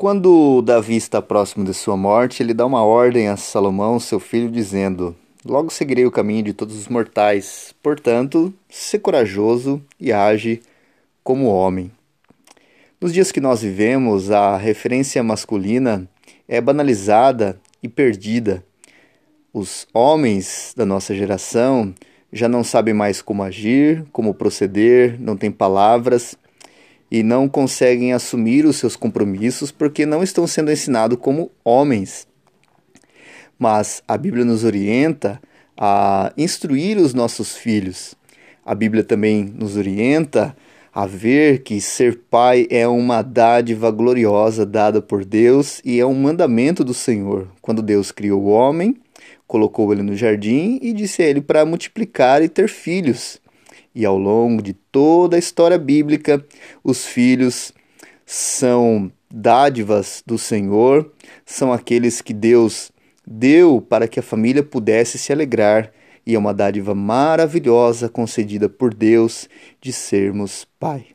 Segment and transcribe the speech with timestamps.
[0.00, 4.50] Quando Davi está próximo de sua morte, ele dá uma ordem a Salomão, seu filho,
[4.50, 5.14] dizendo:
[5.44, 7.74] Logo seguirei o caminho de todos os mortais.
[7.82, 10.62] Portanto, se corajoso e age
[11.22, 11.92] como homem.
[12.98, 16.08] Nos dias que nós vivemos, a referência masculina
[16.48, 18.64] é banalizada e perdida.
[19.52, 21.94] Os homens da nossa geração
[22.32, 26.38] já não sabem mais como agir, como proceder, não têm palavras
[27.10, 32.26] e não conseguem assumir os seus compromissos porque não estão sendo ensinados como homens.
[33.58, 35.40] Mas a Bíblia nos orienta
[35.76, 38.14] a instruir os nossos filhos.
[38.64, 40.56] A Bíblia também nos orienta
[40.92, 46.14] a ver que ser pai é uma dádiva gloriosa dada por Deus e é um
[46.14, 47.48] mandamento do Senhor.
[47.60, 48.96] Quando Deus criou o homem,
[49.46, 53.40] colocou ele no jardim e disse a ele para multiplicar e ter filhos.
[53.94, 56.44] E ao longo de toda a história bíblica,
[56.82, 57.72] os filhos
[58.24, 61.12] são dádivas do Senhor,
[61.44, 62.92] são aqueles que Deus
[63.26, 65.92] deu para que a família pudesse se alegrar,
[66.26, 69.48] e é uma dádiva maravilhosa concedida por Deus
[69.80, 71.06] de sermos pai.